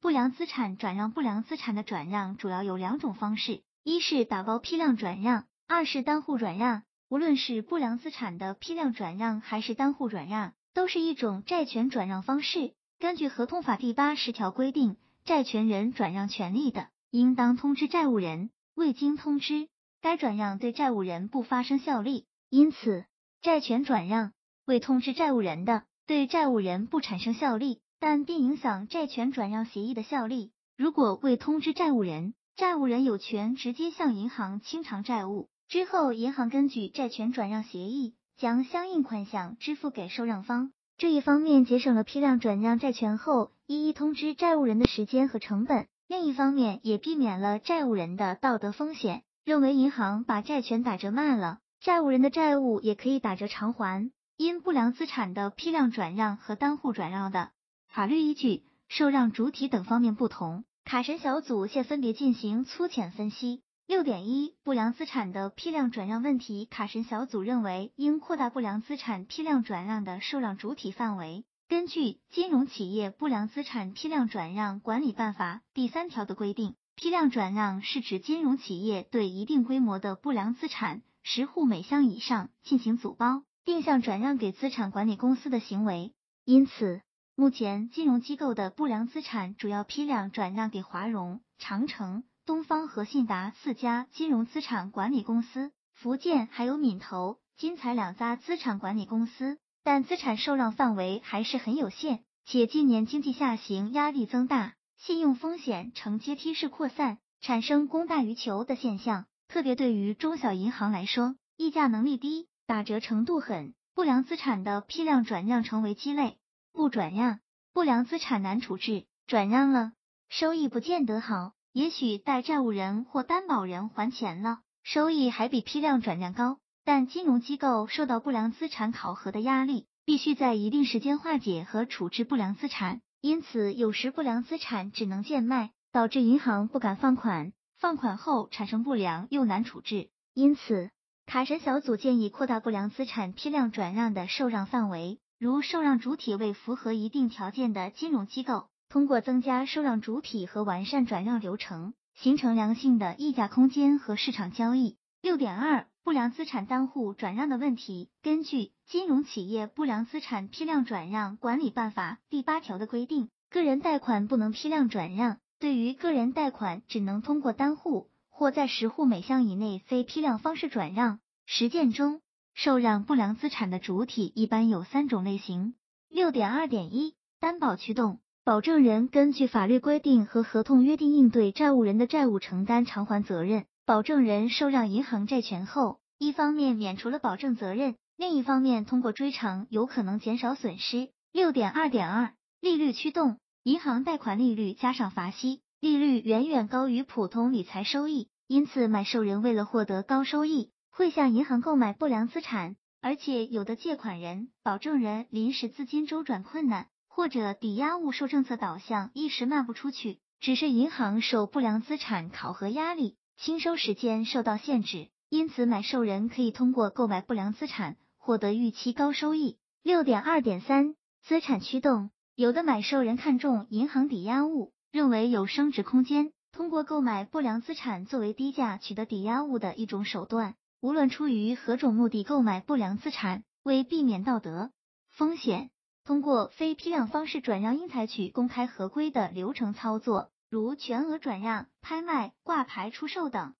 [0.00, 1.10] 不良资产转让。
[1.10, 6.82] 不良资产的转让主要有两种方式，一是打包批量转让，二是单户转让。
[7.08, 12.74] 无论是不良资产的批量转让还是单户转让，都是一种债权转让方式。
[12.98, 19.68] 根据合同法第八十条规定，债权人转让权利的，应当通知债务人；未经通知，
[20.02, 22.26] 该转让对债务人不发生效力。
[22.50, 23.06] 因此，
[23.40, 24.32] 债权转让
[24.66, 27.80] 未通知债务人的，对债务人不产生效力。
[28.00, 30.52] 但并影响债权转让协议的效力。
[30.76, 40.72] 如果未通知债务人，债务人有权直接向银行清偿债务，之后银行根据债权转让协议将相应款项支付给受让方。
[40.96, 54.10] 这一方面节省了批量转让债权后一一通知债务人的时间和成本，另一方面也避免了债务人的道德风险，认为银行把债权打折卖了，债务人的债务也可以打折偿还。
[54.36, 57.50] 因不良资产的批量转让和单户转让的。
[57.88, 63.62] 法律依据、受让主体等方面不同，卡神小组现分别进行粗浅分析。
[63.86, 71.44] 六点一，不良资产的批量转让问题，卡神小组认为应扩大不良资产批量转让的受让主体范围。
[71.68, 86.12] 根据《金融企业不良资产批量转让管理办法》第三条的规定，批量转让是指金融企业对一定规模的不良资产十户每箱以上进行组包定向转让给资产管理公司的行为。
[86.44, 87.02] 因此，
[87.40, 109.26] 目前，金融机构的不良资产主要批量转让给华融、长城、东方和信达四家金融资产管理公司，福建还有闽投、金财两家资产管理公司，但资产受让范围还是很有限，且近年经济下行压力增大，信用风险呈阶梯式扩散，产生供大于求的现象。
[109.46, 116.36] 特别对于中小银行来说，议价能力低，打折程度狠，不良资产的批量转让成为鸡肋。
[116.78, 117.40] 不转让，
[117.72, 119.94] 不良资产难处置；转让了，
[120.28, 121.54] 收益不见得好。
[121.72, 126.58] 也许待债务人或担保人还钱了，收益还比批量转让高。
[126.84, 140.10] 但金融机构受到不良资产考核的压力，必须在一定时间化解和处置不良资产，因此有时不良资产只能贱卖，导致银行不敢放款，放款后产生不良又难处置。
[140.32, 140.92] 因此，
[141.26, 145.18] 卡神小组建议扩大不良资产批量转让的受让范围。
[145.38, 154.96] 如受让主体为符合一定条件的金融机构，通过增加受让主体和完善转让流程，形成良性的溢价空间和市场交易。
[155.22, 158.10] 六点二，不良资产单户转让的问题。
[158.20, 158.56] 根据
[158.86, 171.20] 《金融企业不良资产批量转让管理办法》第八条的规定，个人贷款不能批量转让，对于个人贷款只能通过单户或在十户每项以内非批量方式转让。
[171.46, 172.22] 实践中。
[172.58, 175.74] 受让不良资产的主体一般有三种类型。
[176.08, 183.64] 六点二点一，担保驱动，保证人根据法律规定和合同约定应对债务人的债务承担偿还责任。
[183.86, 191.10] 保证人受让银行债权后，一方面免除了保证责任，另一方面通过追偿有可能减少损失。
[191.30, 200.72] 六点二点二，利率驱动，银行贷款利率加上罚息，利率远远高于普通理财收益，因此买受人为了获得高收益。
[200.98, 219.56] 会向银行购买不良资产，而且有的借款人、保证人临时资金周转困难，或者抵押物受政策导向一时卖不出去，只是银行受不良资产考核压力，清收时间受到限制，因此买受人可以通过购买不良资产获得预期高收益。
[219.84, 230.56] 六点二点三，资产驱动，有的买受人看中银行抵押物，认为有升值空间，通过购买不良资产作为低价取得抵押物的一种手段。
[230.80, 234.70] 无论出于何种目的购买不良资产，为避免道德
[235.08, 235.70] 风险，
[236.04, 243.54] 通过非批量方式转让，应采取公开合规的流程操作，如全额转让、拍卖、挂牌出售等。